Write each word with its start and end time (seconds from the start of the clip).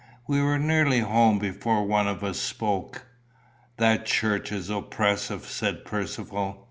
We 0.27 0.41
were 0.41 0.57
nearly 0.57 1.01
home 1.01 1.37
before 1.37 1.85
one 1.85 2.07
of 2.07 2.23
us 2.23 2.39
spoke. 2.39 3.05
"That 3.77 4.07
church 4.07 4.51
is 4.51 4.67
oppressive," 4.71 5.45
said 5.45 5.85
Percivale. 5.85 6.59